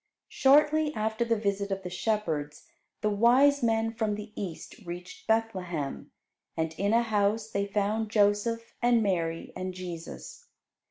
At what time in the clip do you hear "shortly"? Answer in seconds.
0.29-0.91